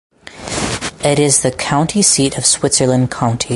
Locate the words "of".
2.35-2.43